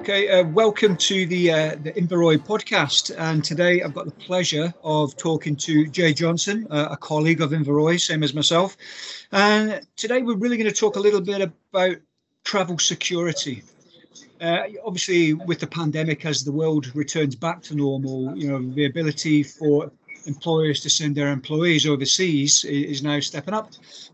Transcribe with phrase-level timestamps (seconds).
[0.00, 3.14] Okay, uh, welcome to the uh, the Inveroy podcast.
[3.18, 7.50] And today I've got the pleasure of talking to Jay Johnson, uh, a colleague of
[7.50, 8.78] Inveroy, same as myself.
[9.30, 11.96] And today we're really going to talk a little bit about
[12.44, 13.62] travel security.
[14.40, 18.86] Uh, obviously, with the pandemic, as the world returns back to normal, you know the
[18.86, 19.92] ability for
[20.24, 23.72] employers to send their employees overseas is now stepping up.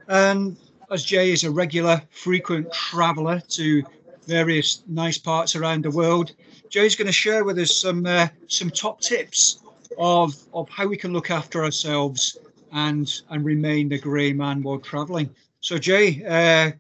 [0.09, 0.57] And
[0.91, 3.85] as Jay is a regular, frequent traveller to
[4.27, 6.33] various nice parts around the world.
[6.69, 9.61] Jay's going to share with us some uh, some top tips
[9.99, 12.39] of of how we can look after ourselves
[12.73, 15.31] and and remain the grey man while travelling.
[15.61, 16.73] So Jay, uh,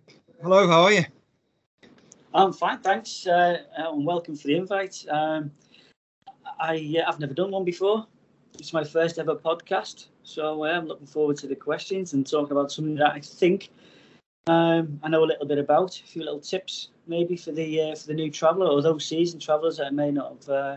[0.43, 1.05] hello, how are you?
[2.35, 5.07] I'm fine, thanks, uh, and welcome for the invite.
[5.09, 5.51] Um,
[6.61, 8.07] I uh, I've never done one before.
[8.59, 12.53] It's my first ever podcast, so uh, I'm looking forward to the questions and talking
[12.53, 13.71] about something that I think
[14.47, 17.95] um, I know a little bit about, a few little tips maybe for the uh,
[17.95, 20.77] for the new traveller or those seasoned travellers that may not have uh,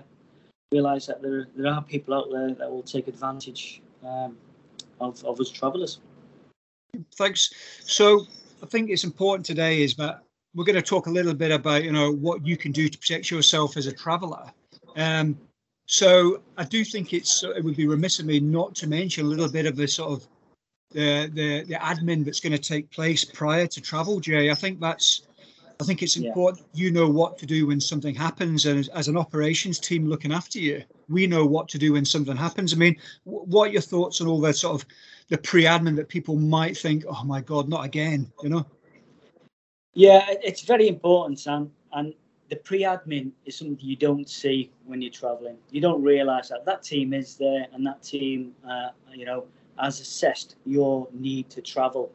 [0.72, 4.38] realised that there there are people out there that will take advantage um,
[5.00, 6.00] of of us travellers.
[7.16, 7.52] Thanks.
[7.82, 8.26] So
[8.64, 10.24] I think it's important today is that
[10.56, 12.98] we're going to talk a little bit about you know what you can do to
[12.98, 14.52] protect yourself as a traveller.
[14.96, 15.38] Um,
[15.86, 19.30] so I do think it's it would be remiss of me not to mention a
[19.30, 20.28] little bit of the sort of
[20.92, 24.50] the the, the admin that's going to take place prior to travel, Jay.
[24.50, 25.22] I think that's
[25.82, 26.86] I think it's important yeah.
[26.86, 30.34] you know what to do when something happens, and as, as, an operations team looking
[30.34, 32.74] after you, we know what to do when something happens.
[32.74, 34.88] I mean, what are your thoughts on all the sort of
[35.30, 38.66] the pre-admin that people might think, oh my god, not again, you know?
[39.94, 42.14] Yeah, it's very important, Sam, and
[42.50, 45.58] the pre-admin is something you don't see when you're traveling.
[45.72, 49.46] You don't realise that that team is there, and that team, uh, you know,
[49.80, 52.12] has assessed your need to travel.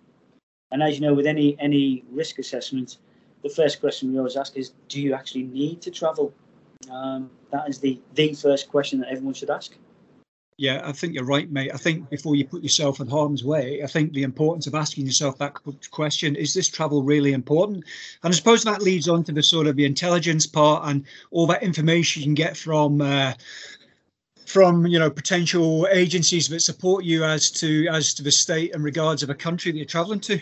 [0.71, 2.99] And as you know, with any any risk assessment,
[3.43, 6.33] the first question we always ask is, do you actually need to travel?
[6.91, 9.77] Um, that is the the first question that everyone should ask.
[10.57, 11.73] Yeah, I think you're right, mate.
[11.75, 15.05] I think before you put yourself in harm's way, I think the importance of asking
[15.05, 15.57] yourself that
[15.91, 17.85] question is this travel really important?
[18.23, 21.49] And I suppose that leads on to the sort of the intelligence part and all
[21.49, 23.01] that information you can get from.
[23.01, 23.35] Uh,
[24.47, 28.85] from you know potential agencies that support you as to as to the state and
[28.85, 30.41] regards of a country that you're traveling to?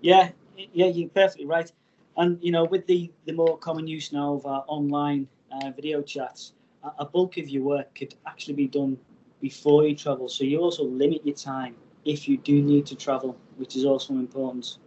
[0.00, 0.30] Yeah
[0.72, 1.70] yeah you're perfectly right.
[2.16, 6.02] And you know with the the more common use now of our online uh, video
[6.02, 6.52] chats
[6.98, 8.96] a bulk of your work could actually be done
[9.40, 10.28] before you travel.
[10.28, 11.74] So you also limit your time
[12.04, 14.78] if you do need to travel which is also important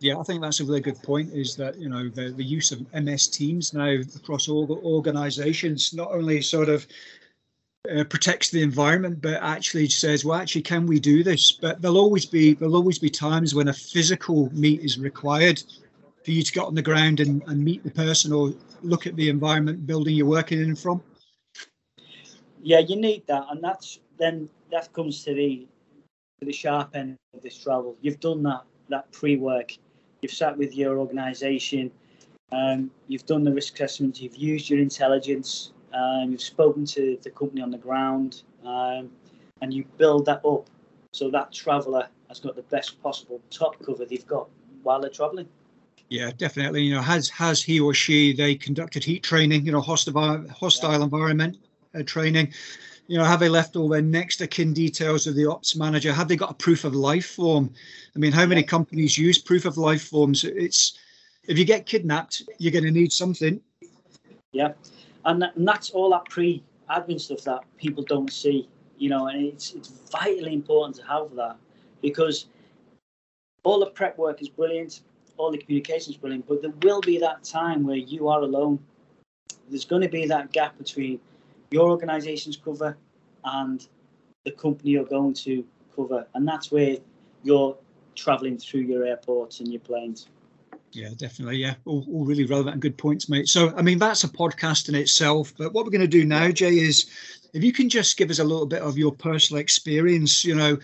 [0.00, 1.32] yeah, I think that's a really good point.
[1.34, 6.10] Is that you know the, the use of MS Teams now across all organisations not
[6.10, 6.86] only sort of
[7.94, 11.52] uh, protects the environment, but actually says, well, actually, can we do this?
[11.52, 15.62] But there'll always be there'll always be times when a physical meet is required
[16.24, 19.16] for you to get on the ground and, and meet the person or look at
[19.16, 21.02] the environment building you're working in from.
[22.62, 25.66] Yeah, you need that, and that's then that comes to the
[26.40, 27.96] to the sharp end of this travel.
[28.00, 29.76] You've done that that pre work
[30.22, 31.90] you've sat with your organisation,
[32.52, 37.30] um, you've done the risk assessment, you've used your intelligence, um, you've spoken to the
[37.30, 39.10] company on the ground, um,
[39.62, 40.68] and you build that up
[41.12, 44.48] so that traveller has got the best possible top cover they've got
[44.82, 45.48] while they're travelling.
[46.08, 46.82] Yeah, definitely.
[46.82, 49.64] You know, has has he or she they conducted heat training?
[49.64, 51.04] You know, hostile hostile yeah.
[51.04, 51.58] environment
[51.94, 52.52] uh, training.
[53.10, 56.12] You know, have they left all their next of kin details of the ops manager?
[56.12, 57.68] Have they got a proof of life form?
[58.14, 60.44] I mean, how many companies use proof of life forms?
[60.44, 60.96] It's
[61.48, 63.60] if you get kidnapped, you're going to need something.
[64.52, 64.74] Yeah,
[65.24, 68.68] and, that, and that's all that pre-admin stuff that people don't see.
[68.96, 71.56] You know, and it's it's vitally important to have that
[72.02, 72.46] because
[73.64, 75.00] all the prep work is brilliant,
[75.36, 78.78] all the communication is brilliant, but there will be that time where you are alone.
[79.68, 81.18] There's going to be that gap between
[81.70, 82.96] your organisation's cover
[83.44, 83.86] and
[84.44, 85.64] the company you're going to
[85.94, 86.96] cover, and that's where
[87.42, 87.76] you're
[88.14, 90.28] travelling through your airports and your planes.
[90.92, 91.58] Yeah, definitely.
[91.58, 93.48] Yeah, all, all really relevant and good points, mate.
[93.48, 95.54] So, I mean, that's a podcast in itself.
[95.56, 97.08] But what we're going to do now, Jay, is
[97.52, 100.44] if you can just give us a little bit of your personal experience.
[100.44, 100.78] You know,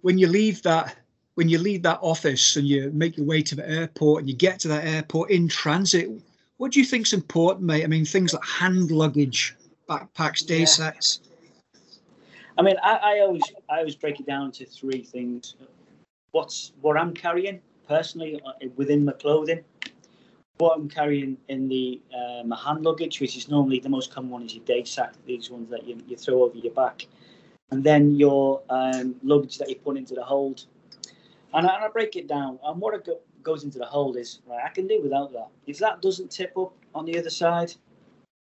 [0.00, 0.96] when you leave that
[1.34, 4.36] when you leave that office and you make your way to the airport and you
[4.36, 6.10] get to that airport in transit,
[6.58, 7.84] what do you think's important, mate?
[7.84, 9.56] I mean, things like hand luggage,
[9.92, 10.64] backpacks, day yeah.
[10.66, 11.20] sacks.
[12.58, 15.56] I mean, I, I always I always break it down to three things
[16.32, 19.62] what's what I'm carrying personally uh, within my clothing,
[20.58, 24.30] what I'm carrying in the uh, my hand luggage, which is normally the most common
[24.30, 25.12] one, is your day sack.
[25.26, 27.06] These ones that you, you throw over your back,
[27.70, 30.66] and then your um, luggage that you put into the hold.
[31.54, 32.58] and I, and I break it down.
[32.64, 34.64] And what it go, goes into the hold is right.
[34.64, 35.48] I can do without that.
[35.66, 37.74] If that doesn't tip up on the other side,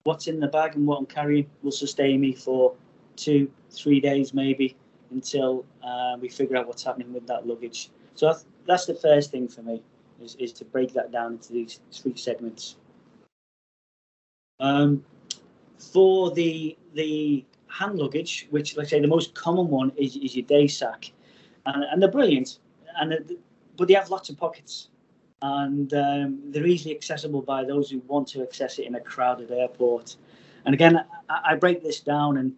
[0.05, 2.75] what's in the bag and what I'm carrying will sustain me for
[3.17, 4.77] two, three days maybe
[5.11, 7.91] until uh, we figure out what's happening with that luggage.
[8.15, 9.83] So that's, that's the first thing for me
[10.23, 12.77] is, is to break that down into these three segments.
[14.61, 15.05] Um,
[15.79, 20.37] for the the hand luggage, which, like I say, the most common one is, is
[20.37, 21.13] your day sack,
[21.67, 22.61] and, and they're brilliant,
[23.01, 23.37] and
[23.77, 24.91] but they have lots of pockets,
[25.45, 29.51] and um, they're easily accessible by those who want to access it in a crowded
[29.51, 30.17] airport.
[30.65, 32.55] And again, I, I break this down, and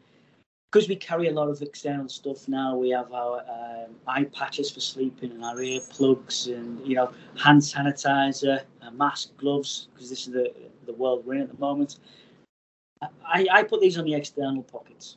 [0.71, 4.71] because we carry a lot of external stuff now, we have our um, eye patches
[4.71, 8.63] for sleeping and our ear plugs, and you know, hand sanitizer,
[8.93, 10.53] mask, gloves, because this is the
[10.87, 11.99] the world we're in at the moment
[13.03, 15.17] I, I put these on the external pockets.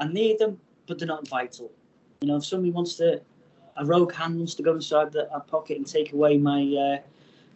[0.00, 1.70] I need them, but they're not vital.
[2.20, 3.20] You know, if somebody wants to,
[3.76, 6.98] a rogue hand wants to go inside the pocket and take away my uh,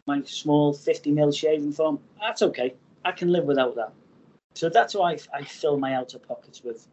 [0.07, 2.75] my small 50 mil shaving foam, that's okay.
[3.05, 3.93] I can live without that.
[4.55, 6.89] So that's why I, I fill my outer pockets with.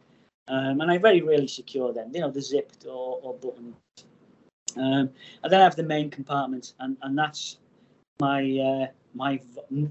[0.48, 2.10] Um, and I very rarely secure them.
[2.14, 3.74] You know, the zipped or, or buttoned.
[4.76, 5.10] Um,
[5.42, 7.58] and then I have the main compartment, and, and that's
[8.20, 9.40] my uh, my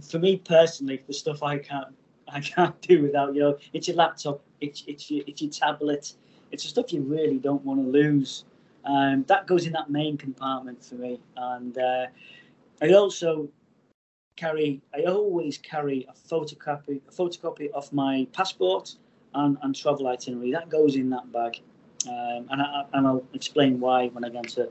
[0.02, 1.94] for me personally the stuff I can't
[2.28, 3.34] I can't do without.
[3.34, 6.14] You know, it's your laptop, it's it's your it's your tablet,
[6.52, 8.46] it's the stuff you really don't want to lose.
[8.86, 12.06] Um, that goes in that main compartment for me, and uh,
[12.82, 13.50] I also
[14.36, 14.82] carry.
[14.94, 18.96] I always carry a photocopy, a photocopy of my passport
[19.34, 20.52] and, and travel itinerary.
[20.52, 21.60] That goes in that bag,
[22.08, 24.70] um, and I, and I'll explain why when I get into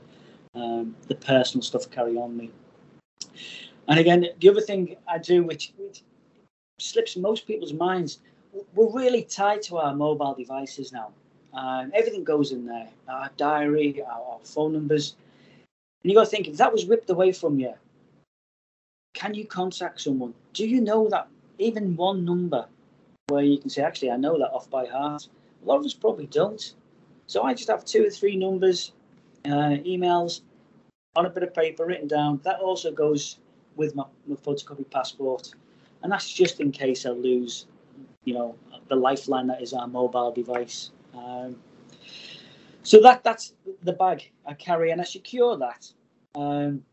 [0.55, 2.51] um, the personal stuff carry on me.
[3.87, 6.03] And again, the other thing I do, which, which
[6.79, 8.19] slips most people's minds.
[8.73, 11.11] We're really tied to our mobile devices now.
[11.55, 15.15] Um, everything goes in there our diary, our, our phone numbers.
[16.03, 17.73] And you got to think if that was ripped away from you,
[19.13, 20.33] can you contact someone?
[20.53, 22.67] Do you know that even one number
[23.27, 25.27] where you can say, actually, I know that off by heart?
[25.63, 26.73] A lot of us probably don't.
[27.27, 28.91] So I just have two or three numbers,
[29.45, 30.41] uh, emails
[31.15, 32.41] on a bit of paper written down.
[32.43, 33.39] That also goes
[33.75, 35.51] with my, my photocopy passport
[36.05, 37.65] and that's just in case I lose,
[38.25, 38.55] you know,
[38.89, 40.91] the lifeline that is our mobile device.
[41.15, 41.57] Um,
[42.83, 43.53] so that that's
[43.83, 45.91] the bag I carry, and I secure that.
[46.35, 46.83] Um,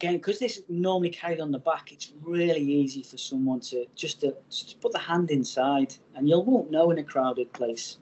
[0.00, 3.86] again, because this is normally carried on the back, it's really easy for someone to
[3.94, 4.36] just to
[4.80, 7.98] put the hand inside, and you won't know in a crowded place.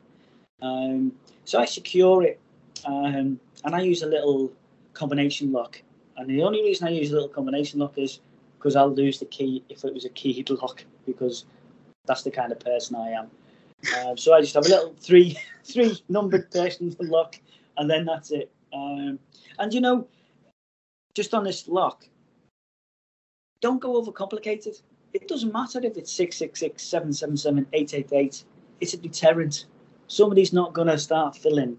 [0.60, 1.12] Um,
[1.44, 2.40] so I secure it,
[2.84, 4.52] um, and I use a little
[4.94, 5.80] combination lock.
[6.16, 8.20] And the only reason I use a little combination lock is
[8.58, 11.46] because I'll lose the key if it was a keyed lock because
[12.06, 13.30] that's the kind of person I am.
[13.96, 17.38] Uh, so I just have a little three three numbered person for lock,
[17.76, 18.50] and then that's it.
[18.72, 19.18] Um,
[19.58, 20.08] and you know,
[21.14, 22.06] just on this lock,
[23.60, 24.80] don't go overcomplicated.
[25.12, 28.44] It doesn't matter if it's 666, 777, 888.
[28.80, 29.66] It's a deterrent.
[30.06, 31.78] Somebody's not going to start filling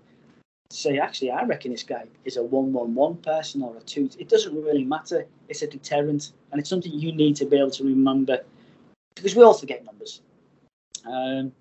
[0.73, 4.11] say, actually, I reckon this guy is a 111 person or a 2.
[4.19, 5.25] It doesn't really matter.
[5.49, 8.39] It's a deterrent, and it's something you need to be able to remember
[9.15, 10.21] because we all forget numbers.
[11.05, 11.51] Um,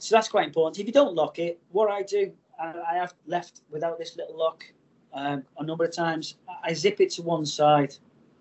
[0.00, 0.78] so that's quite important.
[0.78, 4.64] If you don't lock it, what I do, I, have left without this little lock
[5.12, 6.36] um, a number of times.
[6.64, 7.94] I zip it to one side.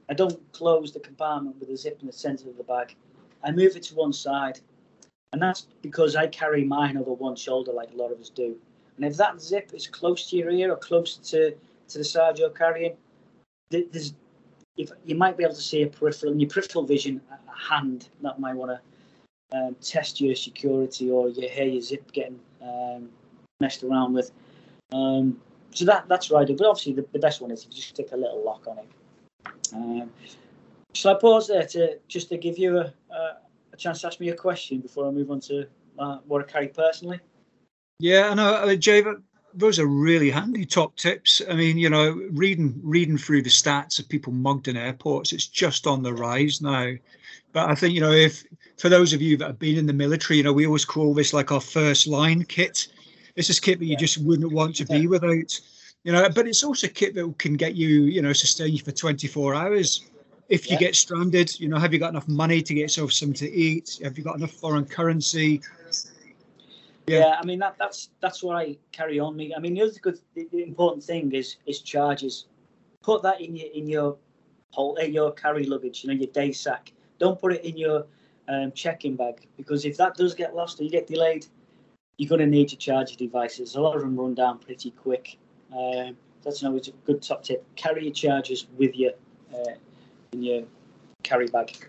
[0.10, 2.96] I don't close the compartment with a zip in the center of the bag.
[3.44, 4.60] I move it to one side,
[5.34, 8.58] and that's because I carry mine over one shoulder, like a lot of us do.
[8.96, 11.52] And if that zip is close to your ear or close to,
[11.90, 12.96] to the side you're carrying,
[13.70, 14.14] there's
[14.78, 18.08] if you might be able to see a peripheral in your peripheral vision a hand
[18.22, 18.80] that might want to
[19.52, 23.10] um, test your security or you hear your zip getting um,
[23.60, 24.32] messed around with.
[24.92, 25.40] Um,
[25.72, 26.56] so that that's do.
[26.56, 28.80] But obviously the, the best one is if you just stick a little lock on
[28.80, 28.88] it.
[29.74, 30.12] Um,
[30.94, 33.38] shall I pause there to just to give you a, a,
[33.74, 36.52] a chance to ask me a question before I move on to uh, what I
[36.52, 37.20] carry personally?
[38.00, 39.04] Yeah, I know, uh, Jay.
[39.54, 41.42] Those are really handy top tips.
[41.50, 45.48] I mean, you know, reading reading through the stats of people mugged in airports, it's
[45.48, 46.94] just on the rise now.
[47.52, 48.44] But I think you know, if
[48.78, 51.14] for those of you that have been in the military, you know, we always call
[51.14, 52.88] this like our first line kit.
[53.36, 55.60] This is kit that you just wouldn't want to be without.
[56.04, 58.92] You know, but it's also kit that can get you, you know, sustain you for
[58.92, 60.06] 24 hours.
[60.48, 60.80] If you yeah.
[60.88, 64.00] get stranded, you know, have you got enough money to get yourself something to eat?
[64.04, 65.62] Have you got enough foreign currency?
[67.10, 67.20] Yeah.
[67.20, 69.54] yeah, I mean that that's that's what I carry on me.
[69.56, 72.46] I mean the other good the, the important thing is is charges.
[73.02, 74.18] Put that in your in your
[74.72, 76.92] whole in your carry luggage, you know, your day sack.
[77.18, 78.06] Don't put it in your
[78.48, 81.46] um, check-in bag because if that does get lost or you get delayed,
[82.18, 83.76] you're going to need your devices.
[83.76, 85.38] A lot of them run down pretty quick.
[85.76, 87.64] Um, that's always a good top tip.
[87.76, 89.12] Carry your chargers with you
[89.54, 89.74] uh,
[90.34, 90.64] in your
[91.24, 91.88] carry bag.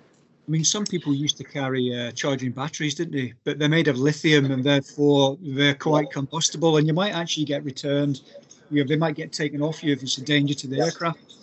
[0.51, 3.35] I mean, some people used to carry uh, charging batteries, didn't they?
[3.45, 7.63] But they're made of lithium and therefore they're quite combustible, and you might actually get
[7.63, 8.23] returned.
[8.69, 11.37] You know, they might get taken off you if it's a danger to the aircraft.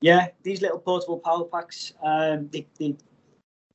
[0.00, 2.96] Yeah, these little portable power packs, um, they, they,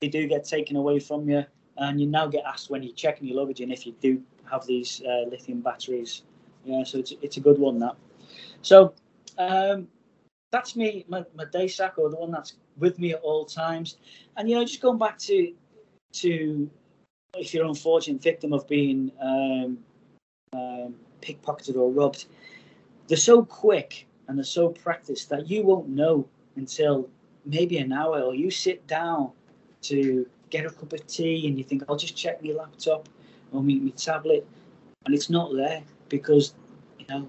[0.01, 1.45] they do get taken away from you,
[1.77, 4.67] and you now get asked when you're checking your luggage and if you do have
[4.67, 6.23] these uh, lithium batteries.
[6.65, 7.95] Yeah, so it's, it's a good one that.
[8.63, 8.95] So
[9.37, 9.87] um,
[10.55, 13.97] that's me, my, my day sack, or the one that's with me at all times.
[14.37, 15.53] And you know, just going back to
[16.13, 16.69] to
[17.37, 19.77] if you're an unfortunate victim of being um,
[20.53, 22.27] um, pickpocketed or robbed,
[23.07, 27.09] they're so quick and they're so practiced that you won't know until
[27.45, 29.31] maybe an hour, or you sit down
[29.81, 33.09] to get a cup of tea and you think, I'll just check my laptop
[33.51, 34.47] or my, my tablet,
[35.05, 36.53] and it's not there because
[36.97, 37.27] you know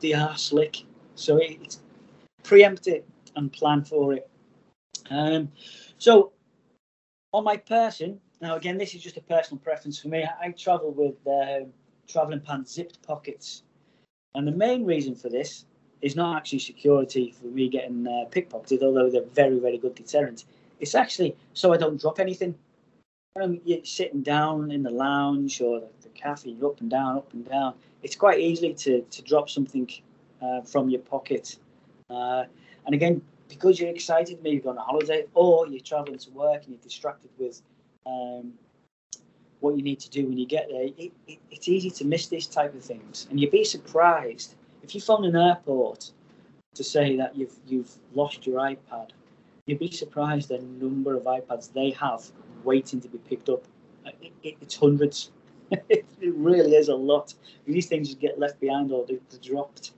[0.00, 0.84] they are slick.
[1.14, 1.80] So it's
[2.42, 3.06] preempt it
[3.36, 4.28] and plan for it.
[5.10, 5.50] Um,
[5.98, 6.32] so
[7.32, 10.26] on my person, now again, this is just a personal preference for me.
[10.40, 11.66] I, travel with uh,
[12.08, 13.62] traveling pants zipped pockets,
[14.34, 15.66] and the main reason for this
[16.02, 20.44] is not actually security for me getting uh, pickpocketed, although they're very, very good deterrent.
[20.80, 22.54] It's actually so I don't drop anything.
[23.34, 27.32] When I'm sitting down in the lounge or the, the cafe, up and down, up
[27.32, 27.74] and down.
[28.02, 29.88] It's quite easy to, to drop something
[30.42, 31.58] uh, from your pocket.
[32.10, 32.44] Uh,
[32.86, 36.62] and again, because you're excited, maybe you're on a holiday or you're traveling to work
[36.64, 37.62] and you're distracted with
[38.06, 38.52] um,
[39.60, 42.28] what you need to do when you get there, it, it, it's easy to miss
[42.28, 43.26] these type of things.
[43.30, 46.12] And you'd be surprised if you phone an airport
[46.74, 49.10] to say that you've you've lost your iPad.
[49.66, 52.24] You'd be surprised the number of iPads they have
[52.64, 53.64] waiting to be picked up.
[54.20, 55.30] It, it, it's hundreds.
[55.70, 57.34] it really is a lot.
[57.66, 59.92] These things just get left behind or they're dropped.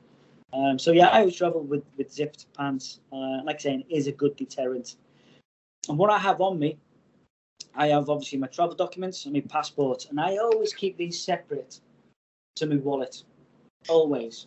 [0.52, 3.00] Um, so yeah, I always travel with with zipped pants.
[3.12, 4.96] Uh, like I say, it is a good deterrent.
[5.88, 6.78] And what I have on me,
[7.74, 11.80] I have obviously my travel documents and my passport, and I always keep these separate
[12.56, 13.24] to my wallet,
[13.88, 14.46] always.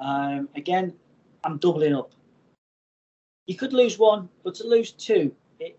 [0.00, 0.92] Um, again,
[1.44, 2.12] I'm doubling up.
[3.46, 5.78] You could lose one, but to lose two, it,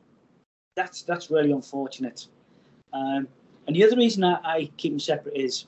[0.75, 2.27] that's that's really unfortunate.
[2.93, 3.27] Um,
[3.67, 5.65] and the other reason I, I keep them separate is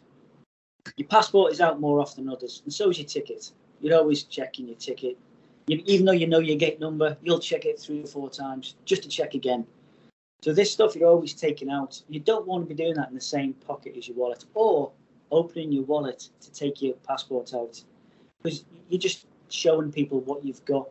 [0.95, 3.51] your passport is out more often than others, and so is your ticket.
[3.81, 5.17] You're always checking your ticket.
[5.67, 8.75] You, even though you know your gate number, you'll check it three or four times
[8.85, 9.65] just to check again.
[10.41, 12.01] So this stuff you're always taking out.
[12.09, 14.91] You don't want to be doing that in the same pocket as your wallet, or
[15.31, 17.83] opening your wallet to take your passport out,
[18.41, 20.89] because you're just showing people what you've got,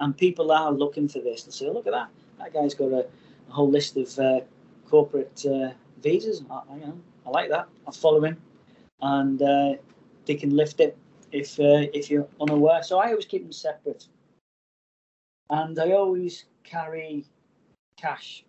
[0.00, 1.42] and people are looking for this.
[1.42, 2.08] They say, "Look at that!
[2.38, 3.06] That guy's got a,
[3.48, 4.40] a whole list of uh,
[4.88, 5.70] corporate uh,
[6.02, 6.42] visas.
[6.48, 6.92] I, I,
[7.26, 7.68] I like that.
[7.86, 8.36] I follow him,
[9.00, 9.74] and uh,
[10.24, 10.96] they can lift it
[11.32, 12.82] if uh, if you're unaware.
[12.82, 14.06] So I always keep them separate,
[15.50, 17.26] and I always carry
[17.96, 18.44] cash.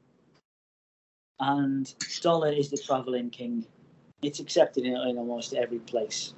[1.40, 3.66] And dollar is the traveling king.
[4.22, 6.34] It's accepted in, in almost every place,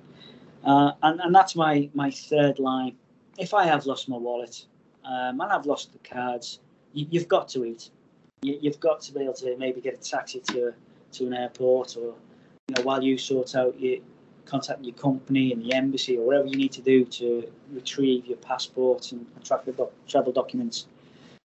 [0.64, 2.96] uh, and and that's my my third line.
[3.38, 4.66] If I have lost my wallet,
[5.04, 6.60] um, and I've lost the cards,
[6.94, 7.90] you, have got to eat.
[8.42, 10.74] You, have got to be able to maybe get a taxi to
[11.14, 12.16] to an airport, or
[12.68, 14.00] you know while you sort out your
[14.46, 18.38] contact your company and the embassy or whatever you need to do to retrieve your
[18.38, 20.88] passport and travel, travel documents.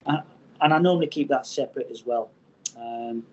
[0.06, 0.22] And,
[0.60, 2.30] and I normally keep that separate as well.
[2.76, 3.24] Um,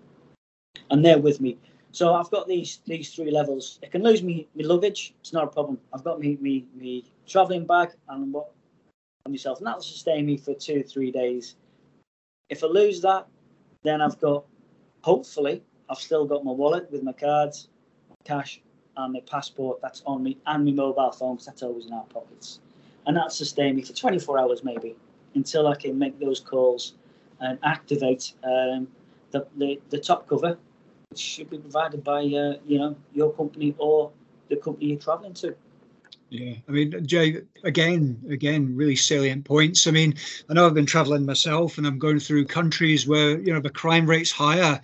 [0.90, 1.58] and they're with me.
[1.92, 3.78] So I've got these these three levels.
[3.82, 5.78] I can lose me, my luggage, it's not a problem.
[5.92, 8.50] I've got me me, me travelling bag and what
[9.26, 11.56] on myself, and that'll sustain me for two, three days.
[12.48, 13.26] If I lose that,
[13.82, 14.44] then I've got
[15.02, 17.68] hopefully I've still got my wallet with my cards,
[18.24, 18.62] cash,
[18.96, 22.04] and my passport that's on me and my mobile phone because that's always in our
[22.04, 22.60] pockets.
[23.06, 24.96] And that sustain me for 24 hours maybe
[25.34, 26.94] until I can make those calls
[27.40, 28.86] and activate um,
[29.30, 30.56] the, the, the top cover,
[31.10, 34.10] which should be provided by uh, you know your company or
[34.48, 35.54] the company you're traveling to.
[36.28, 39.86] Yeah, I mean, Jay, again, again, really salient points.
[39.86, 40.14] I mean,
[40.48, 43.70] I know I've been traveling myself, and I'm going through countries where you know the
[43.70, 44.80] crime rate's higher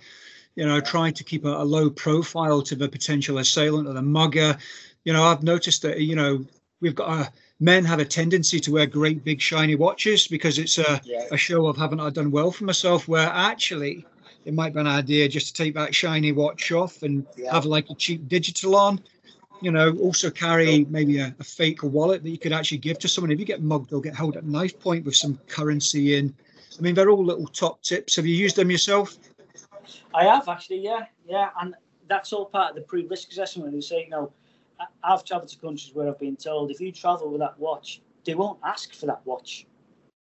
[0.59, 4.01] you know, trying to keep a, a low profile to the potential assailant or the
[4.01, 4.57] mugger.
[5.05, 6.45] You know, I've noticed that, you know,
[6.81, 10.77] we've got a, men have a tendency to wear great big shiny watches because it's
[10.77, 11.27] a, yeah.
[11.31, 14.05] a show of haven't I done well for myself where actually
[14.43, 17.53] it might be an idea just to take that shiny watch off and yeah.
[17.53, 18.99] have like a cheap digital on
[19.61, 23.09] you know also carry maybe a, a, fake wallet that you could actually give to
[23.09, 26.33] someone if you get mugged they'll get held at knife point with some currency in
[26.77, 29.17] i mean they're all little top tips have you used them yourself
[30.13, 31.75] I have actually, yeah, yeah, and
[32.07, 33.71] that's all part of the pre-risk assessment.
[33.71, 34.31] They say, you know,
[35.03, 38.35] I've travelled to countries where I've been told if you travel with that watch, they
[38.35, 39.65] won't ask for that watch.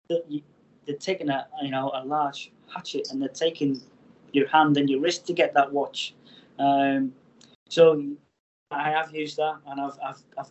[0.08, 3.80] They're taking a you know a large hatchet and they're taking
[4.32, 6.14] your hand and your wrist to get that watch.
[6.58, 7.12] Um,
[7.68, 8.04] so
[8.70, 10.50] I have used that, and I've, I've, I've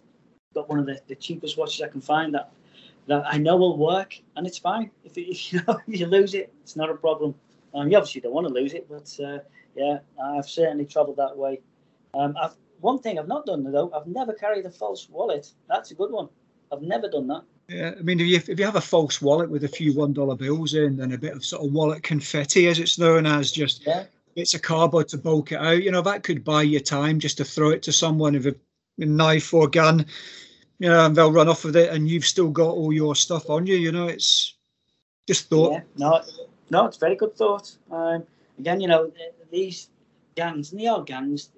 [0.53, 2.51] got one of the, the cheapest watches I can find that
[3.07, 4.89] that I know will work, and it's fine.
[5.03, 7.35] If, if you know if you lose it, it's not a problem.
[7.73, 9.39] Um, you obviously don't want to lose it, but uh,
[9.75, 11.61] yeah, I've certainly travelled that way.
[12.13, 15.51] Um, I've, one thing I've not done though, I've never carried a false wallet.
[15.67, 16.29] That's a good one.
[16.71, 17.43] I've never done that.
[17.69, 20.13] Yeah, I mean, if you, if you have a false wallet with a few one
[20.13, 23.51] dollar bills in and a bit of sort of wallet confetti, as it's known as,
[23.51, 24.03] just yeah.
[24.35, 25.81] it's a cardboard to bulk it out.
[25.81, 28.55] You know, that could buy you time just to throw it to someone with a,
[28.99, 30.05] a knife or gun.
[30.79, 33.49] You know, and they'll run off with it, and you've still got all your stuff
[33.49, 33.75] on you.
[33.75, 34.55] You know, it's
[35.27, 35.71] just thought.
[35.71, 36.21] Yeah, no,
[36.69, 37.75] no, it's very good thought.
[37.91, 38.23] Um,
[38.59, 39.11] again, you know,
[39.51, 39.89] these
[40.35, 41.49] gangs, and they are gangs.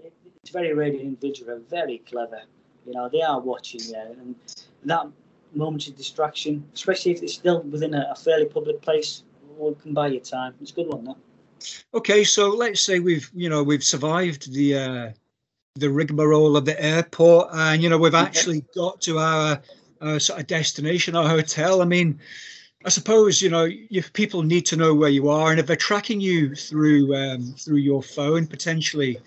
[0.43, 2.41] It's very rare individuals are very clever.
[2.85, 4.35] You know, they are watching you, and
[4.83, 5.07] that
[5.53, 9.23] moment of distraction, especially if it's still within a, a fairly public place,
[9.81, 10.53] can buy you time.
[10.61, 11.17] It's a good one, though.
[11.93, 15.09] Okay, so let's say we've you know we've survived the uh,
[15.75, 19.61] the rigmarole of the airport, and you know we've actually got to our,
[20.01, 21.81] our sort of destination, our hotel.
[21.81, 22.19] I mean,
[22.85, 25.75] I suppose you know if people need to know where you are, and if they're
[25.75, 29.17] tracking you through um, through your phone potentially,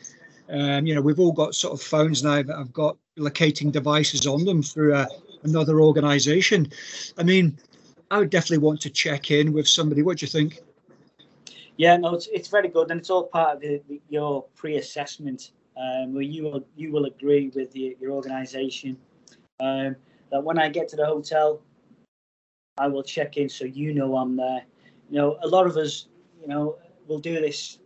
[0.48, 4.28] um, you know we've all got sort of phones now that have got locating devices
[4.28, 5.08] on them through a,
[5.42, 6.70] another organisation.
[7.18, 7.58] I mean,
[8.12, 10.02] I would definitely want to check in with somebody.
[10.02, 10.60] What do you think?
[11.76, 15.50] Yeah, no, it's, it's very good, and it's all part of the, the, your pre-assessment,
[15.76, 18.96] um, where you will you will agree with the, your organisation
[19.58, 19.96] um,
[20.30, 21.60] that when I get to the hotel,
[22.78, 24.62] I will check in so you know I'm there.
[25.10, 26.06] You know, a lot of us,
[26.40, 27.78] you know, will do this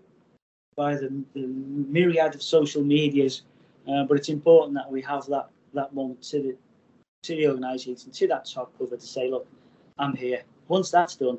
[0.76, 3.42] by the, the myriad of social medias,
[3.88, 6.56] uh, but it's important that we have that that moment to the
[7.22, 9.46] to the organisation, to that top cover to say, look,
[9.98, 10.42] I'm here.
[10.68, 11.38] Once that's done,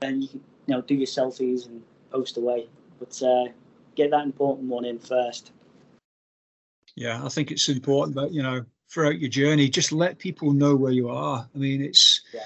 [0.00, 2.68] then you can you know do your selfies and post away.
[2.98, 3.46] But uh,
[3.94, 5.52] get that important one in first.
[6.96, 10.76] Yeah, I think it's important that you know throughout your journey, just let people know
[10.76, 11.48] where you are.
[11.54, 12.42] I mean, it's yeah.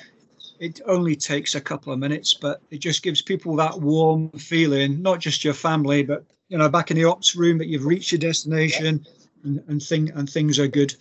[0.59, 5.01] It only takes a couple of minutes, but it just gives people that warm feeling,
[5.03, 8.12] not just your family, but you know, back in the ops room that you've reached
[8.12, 9.05] your destination
[9.44, 10.94] and, and thing and things are good.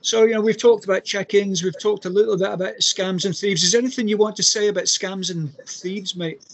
[0.00, 3.36] So, you know, we've talked about check-ins, we've talked a little bit about scams and
[3.36, 3.62] thieves.
[3.62, 6.44] Is there anything you want to say about scams and thieves, mate?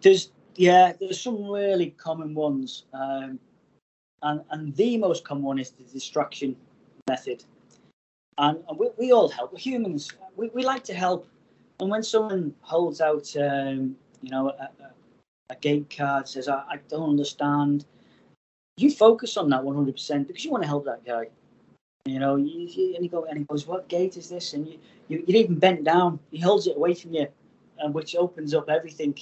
[0.00, 3.40] There's yeah, there's some really common ones, um,
[4.22, 6.56] and and the most common one is the distraction
[7.08, 7.44] method.
[8.38, 9.52] And, we, we all help.
[9.52, 10.10] We're humans.
[10.36, 11.28] We, we like to help.
[11.80, 14.70] And when someone holds out, um, you know, a,
[15.50, 17.84] a, gate card, says, I, I don't understand,
[18.76, 21.28] you focus on that 100% because you want to help that guy.
[22.06, 24.68] You know, you, you, and he goes, and he goes, "What gate is this?" And
[24.68, 26.20] you, you, you're even bent down.
[26.30, 27.28] He holds it away from you,
[27.78, 29.18] and which opens up everything.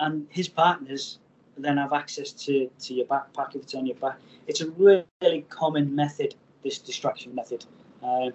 [0.00, 1.20] And his partners
[1.56, 4.18] then have access to to your backpack if it's on your back.
[4.48, 7.66] It's a really common method, this distraction method.
[8.02, 8.30] Uh,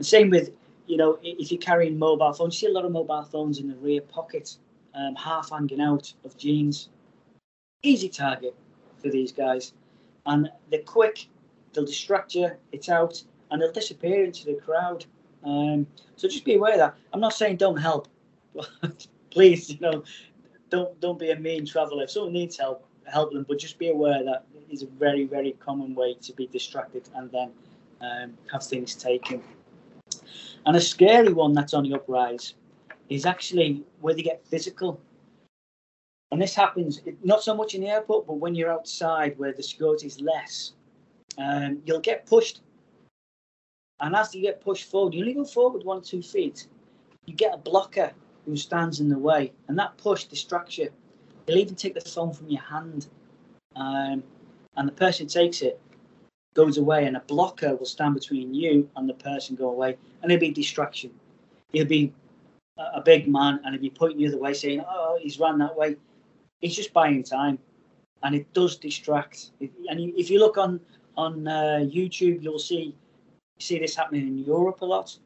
[0.00, 0.50] same with,
[0.92, 3.66] you know, if you're carrying mobile phones, you see a lot of mobile phones in
[3.66, 4.58] the rear pocket,
[4.94, 6.90] um, half hanging out of jeans.
[7.82, 8.54] Easy target
[9.00, 9.72] for these guys,
[10.26, 11.28] and they're quick.
[11.72, 12.50] They'll distract you.
[12.72, 15.06] It's out and they'll disappear into the crowd.
[15.44, 16.94] Um, so just be aware of that.
[17.14, 18.08] I'm not saying don't help.
[19.30, 20.04] Please, you know,
[20.68, 22.04] don't don't be a mean traveller.
[22.04, 23.46] If someone needs help, help them.
[23.48, 27.30] But just be aware that is a very very common way to be distracted and
[27.30, 27.50] then
[28.02, 29.42] um, have things taken.
[30.66, 32.54] And a scary one that's on the uprise
[33.08, 35.00] is actually where they get physical.
[36.30, 39.62] And this happens not so much in the airport, but when you're outside where the
[39.62, 40.72] security is less,
[41.38, 42.62] um, you'll get pushed
[44.02, 46.66] and as you get pushed forward, you only go forward one or two feet.
[47.24, 48.10] You get a blocker
[48.44, 50.90] who stands in the way, and that push distracts you.
[51.46, 53.06] They'll even take the phone from your hand,
[53.76, 54.24] um,
[54.76, 55.80] and the person takes it,
[56.54, 60.30] goes away, and a blocker will stand between you and the person go away, and
[60.30, 61.10] it'll be distraction.
[61.72, 62.12] He'll be
[62.78, 65.76] a, big man, and he'll be pointing you the way, saying, "Oh, he's run that
[65.76, 65.96] way."
[66.60, 67.58] He's just buying time,
[68.22, 69.50] and it does distract.
[69.60, 70.80] And if you look on
[71.16, 72.94] on uh, YouTube, you'll see
[73.58, 75.16] see this happening in Europe a lot,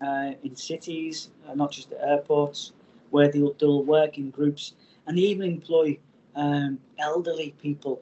[0.00, 2.72] uh, in cities, uh, not just at airports,
[3.10, 4.74] where they'll, they'll work in groups
[5.06, 5.98] and they even employ
[6.36, 8.00] um, elderly people.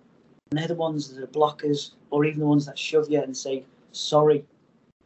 [0.51, 3.37] And they're the ones that are blockers or even the ones that shove you and
[3.37, 4.45] say sorry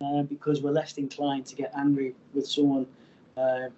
[0.01, 2.87] uh, because we're less inclined to get angry with someone
[3.37, 3.69] uh,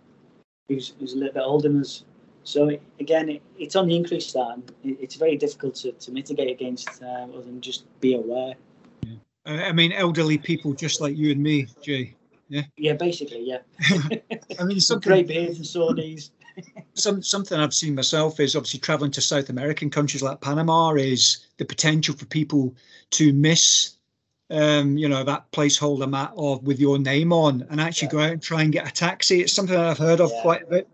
[0.68, 2.04] who's, who's a little bit older than us.
[2.44, 6.12] So it, again, it, it's on the increase that it, it's very difficult to, to
[6.12, 8.54] mitigate against uh, other than just be aware.
[9.46, 12.14] Uh, I mean, elderly people just like you and me, Jay.
[12.48, 12.62] Yeah.
[12.76, 13.58] Yeah, basically, yeah.
[14.60, 16.30] I mean, Some grey beards and sore knees.
[16.94, 21.43] some something I've seen myself is obviously traveling to South American countries like Panama is
[21.56, 22.74] the potential for people
[23.10, 23.96] to miss,
[24.50, 28.12] um, you know, that placeholder mat of with your name on and actually Yeah.
[28.12, 29.40] go out and try and get a taxi.
[29.40, 30.42] It's something that I've heard of Yeah.
[30.42, 30.88] quite a bit.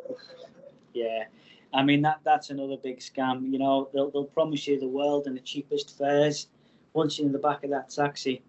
[0.92, 1.24] Yeah,
[1.72, 3.50] I mean that that's another big scam.
[3.50, 6.48] You know, they'll they'll promise you the world and the cheapest fares.
[6.92, 8.42] Once you're in the back of that taxi,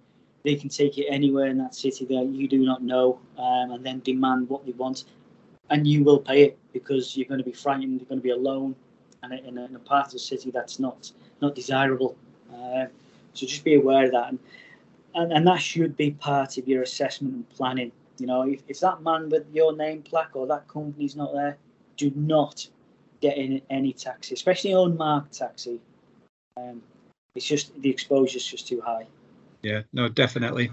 [0.44, 3.86] they can take you anywhere in that city that you do not know, um, and
[3.86, 5.06] then demand what they want,
[5.70, 8.00] and you will pay it because you're going to be frightened.
[8.00, 8.76] You're going to be alone,
[9.22, 11.12] and in a, in a part of the city that's not
[11.42, 12.16] not desirable.
[12.54, 12.86] Uh,
[13.34, 14.40] so just be aware of that, and,
[15.16, 17.92] and and that should be part of your assessment and planning.
[18.18, 21.58] You know, if, if that man with your name plaque or that company's not there,
[21.98, 22.68] do not
[23.22, 25.80] get in any taxi, especially unmarked taxi.
[26.58, 26.82] Um,
[27.36, 29.08] it's just the exposure is just too high.
[29.62, 30.72] Yeah, no, definitely.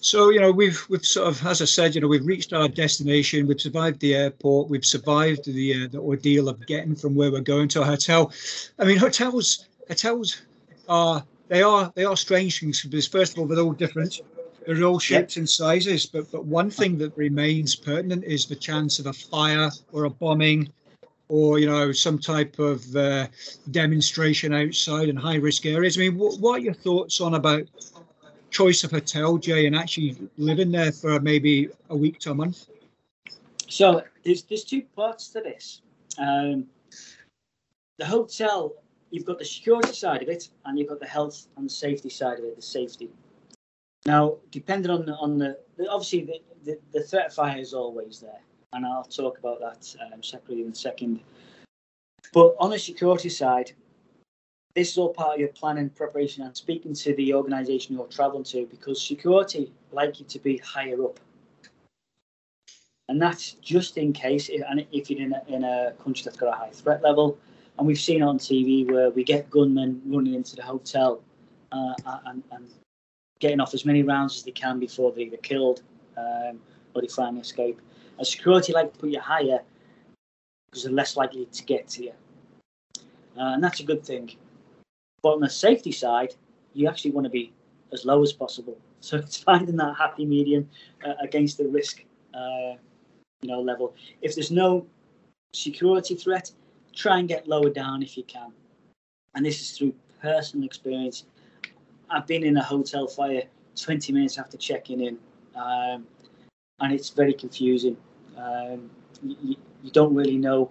[0.00, 2.68] So you know, we've we've sort of, as I said, you know, we've reached our
[2.68, 3.46] destination.
[3.46, 4.68] We've survived the airport.
[4.68, 8.32] We've survived the uh, the ordeal of getting from where we're going to a hotel.
[8.78, 10.42] I mean, hotels hotels
[10.88, 14.20] are they are they are strange things because first of all, they're all different.
[14.64, 18.98] They're all shapes and sizes, but but one thing that remains pertinent is the chance
[18.98, 20.68] of a fire or a bombing,
[21.28, 23.26] or you know some type of uh,
[23.72, 25.98] demonstration outside in high risk areas.
[25.98, 27.64] I mean, what, what are your thoughts on about
[28.50, 32.66] choice of hotel, Jay, and actually living there for maybe a week to a month?
[33.66, 35.82] So there's there's two parts to this.
[36.18, 36.66] Um,
[37.98, 38.74] the hotel,
[39.10, 42.10] you've got the security side of it, and you've got the health and the safety
[42.10, 42.56] side of it.
[42.56, 43.10] The safety.
[44.06, 45.58] Now, depending on the on the,
[45.90, 48.40] obviously the, the, the threat of fire is always there,
[48.72, 51.20] and I'll talk about that um, separately in a second.
[52.32, 53.72] But on the security side,
[54.74, 58.44] this is all part of your planning, preparation, and speaking to the organisation you're travelling
[58.44, 61.18] to, because security like you to be higher up
[63.10, 66.54] and that's just in case and if you're in a, in a country that's got
[66.54, 67.36] a high threat level
[67.80, 71.22] and we've seen on tv where we get gunmen running into the hotel
[71.72, 71.94] uh,
[72.26, 72.68] and, and
[73.38, 75.82] getting off as many rounds as they can before they're either killed
[76.18, 76.60] um,
[76.94, 77.80] or they finally escape.
[78.18, 79.60] And security like to put you higher
[80.70, 82.12] because they're less likely to get to you.
[83.38, 84.30] Uh, and that's a good thing.
[85.22, 86.34] But on the safety side
[86.74, 87.52] you actually want to be
[87.92, 88.76] as low as possible.
[89.02, 90.68] So it's finding that happy medium
[91.06, 92.74] uh, against the risk uh,
[93.40, 93.94] you know level.
[94.20, 94.86] If there's no
[95.54, 96.52] security threat,
[96.94, 98.52] try and get lower down if you can.
[99.34, 101.24] And this is through personal experience.
[102.08, 103.42] I've been in a hotel fire
[103.76, 105.18] 20 minutes after checking in,
[105.54, 106.06] um,
[106.80, 107.96] and it's very confusing.
[108.36, 108.90] Um,
[109.22, 110.70] you, you don't really know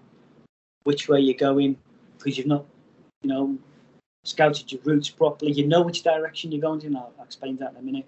[0.84, 1.78] which way you're going
[2.18, 2.66] because you've not,
[3.22, 3.58] you know,
[4.26, 5.52] scouted your routes properly.
[5.52, 8.06] You know which direction you're going and I'll, I'll explain that in a minute.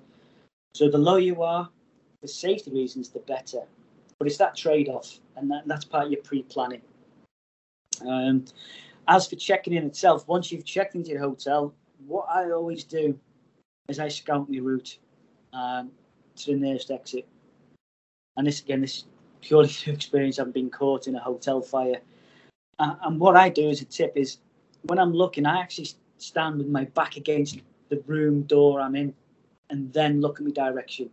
[0.74, 1.69] So the lower you are,
[2.21, 3.62] the safety reasons, the better.
[4.17, 6.82] But it's that trade-off, and that, that's part of your pre-planning.
[8.07, 8.45] Um,
[9.07, 11.73] as for checking in itself, once you've checked into your hotel,
[12.07, 13.19] what I always do
[13.89, 14.97] is I scout my route
[15.53, 15.91] um,
[16.37, 17.27] to the nearest exit.
[18.37, 19.05] And this again, this is
[19.41, 20.39] purely through experience.
[20.39, 22.01] I've been caught in a hotel fire,
[22.79, 24.37] uh, and what I do as a tip is
[24.83, 27.59] when I'm looking, I actually stand with my back against
[27.89, 29.13] the room door I'm in,
[29.69, 31.09] and then look at my direction.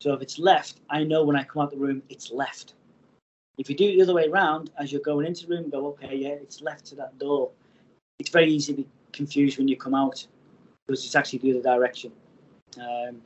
[0.00, 2.74] So if it's left, I know when I come out the room, it's left.
[3.58, 5.86] If you do it the other way around, as you're going into the room, go,
[5.88, 7.50] okay, yeah, it's left to that door.
[8.18, 10.26] It's very easy to be confused when you come out
[10.86, 12.12] because it's actually the other direction.
[12.78, 13.22] Um,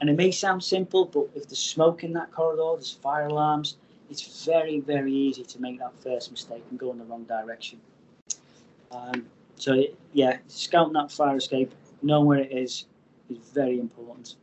[0.00, 3.76] and it may sound simple, but if there's smoke in that corridor, there's fire alarms,
[4.10, 7.80] it's very, very easy to make that first mistake and go in the wrong direction.
[8.90, 11.72] Um, so, yeah, scouting that fire escape,
[12.02, 12.86] knowing where it is,
[13.30, 14.34] is very important.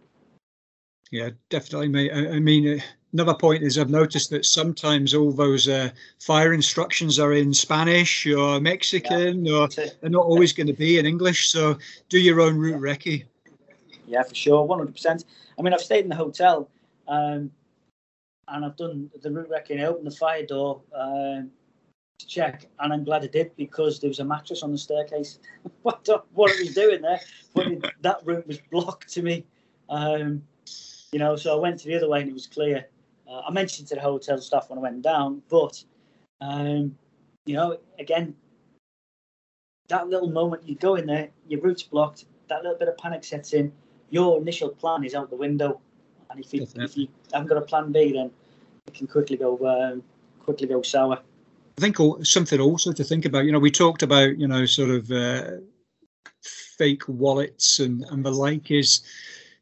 [1.12, 2.12] Yeah, definitely, mate.
[2.14, 2.82] I, I mean, uh,
[3.14, 8.26] another point is I've noticed that sometimes all those uh, fire instructions are in Spanish
[8.28, 11.50] or Mexican, or they're not always going to be in English.
[11.50, 11.78] So
[12.10, 13.26] do your own route recce.
[14.08, 15.26] Yeah, for sure, one hundred percent.
[15.58, 16.70] I mean, I've stayed in the hotel,
[17.08, 17.52] um,
[18.48, 19.80] and I've done the route wrecking.
[19.80, 21.52] I opened the fire door um,
[22.20, 25.40] to check, and I'm glad I did because there was a mattress on the staircase.
[25.84, 27.20] what what it was doing there?
[27.54, 27.68] But
[28.02, 29.46] that route was blocked to me.
[29.90, 30.44] Um,
[31.12, 32.86] you know, so I went to the other way and it was clear.
[33.30, 35.84] Uh, I mentioned to the hotel staff when I went down, but
[36.42, 36.96] um,
[37.46, 38.36] you know, again,
[39.88, 43.24] that little moment you go in there, your route's blocked, that little bit of panic
[43.24, 43.72] sets in.
[44.10, 45.80] Your initial plan is out the window,
[46.32, 48.32] and if you if you haven't got a plan B, then
[48.88, 50.02] it can quickly go um,
[50.40, 51.20] quickly go sour.
[51.78, 53.46] I think something also to think about.
[53.46, 55.52] You know, we talked about you know sort of uh,
[56.42, 59.02] fake wallets and, and the like is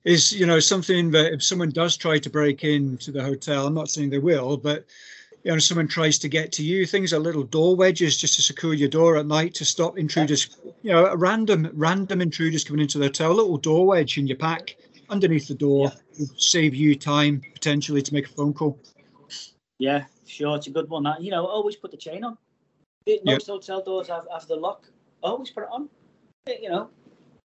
[0.04, 3.74] is you know something that if someone does try to break into the hotel, I'm
[3.74, 4.86] not saying they will, but
[5.44, 8.42] you know someone tries to get to you, things are little door wedges just to
[8.42, 10.58] secure your door at night to stop intruders.
[10.84, 14.38] You know, random random intruders coming into the hotel, a little door wedge in your
[14.38, 14.76] pack
[15.10, 16.26] underneath the door yeah.
[16.38, 18.80] save you time potentially to make a phone call.
[19.80, 21.04] Yeah, sure, it's a good one.
[21.04, 22.38] That you know, always put the chain on.
[23.08, 23.42] Most yep.
[23.48, 24.90] hotel doors have, have the lock.
[25.24, 25.90] Always put it on.
[26.48, 26.90] You know,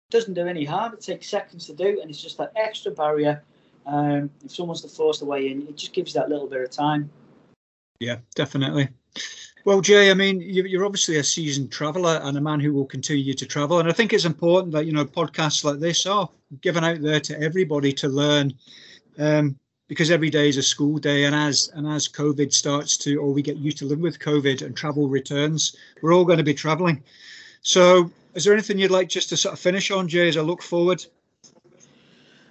[0.09, 0.93] doesn't do any harm.
[0.93, 3.43] It takes seconds to do, and it's just that extra barrier.
[3.85, 6.69] Um, if someone's to force the way in, it just gives that little bit of
[6.69, 7.09] time.
[7.99, 8.89] Yeah, definitely.
[9.65, 13.33] Well, Jay, I mean, you're obviously a seasoned traveller and a man who will continue
[13.33, 13.79] to travel.
[13.79, 16.29] And I think it's important that, you know, podcasts like this are
[16.61, 18.53] given out there to everybody to learn
[19.17, 21.25] um, because every day is a school day.
[21.25, 24.61] And as and as COVID starts to, or we get used to living with COVID
[24.61, 27.03] and travel returns, we're all going to be travelling.
[27.61, 30.41] So is there anything you'd like just to sort of finish on, Jay, as I
[30.41, 31.05] look forward?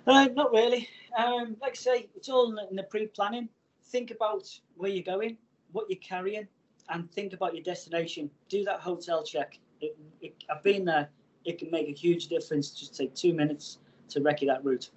[0.07, 0.87] Uh, not really.
[1.17, 3.49] Um, like I say, it's all in the pre-planning.
[3.87, 4.47] Think about
[4.77, 5.39] where you're going,
[5.73, 6.47] what you're carrying,
[6.91, 8.31] and think about your destination.
[8.51, 9.59] Do that hotel check.
[9.81, 11.09] It, it, I've been there.
[11.47, 12.69] It can make a huge difference.
[12.73, 13.79] Just take two minutes
[14.11, 14.91] to recce that route.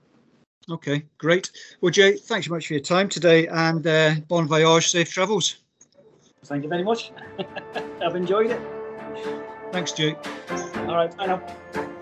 [0.69, 1.51] Okay, great.
[1.79, 5.55] Well, Jay, thanks so much for your time today, and uh, bon voyage, safe travels.
[6.43, 7.13] Thank you very much.
[8.01, 9.47] I've enjoyed it.
[9.71, 10.17] Thanks, Duke.
[10.75, 12.00] All right, I know.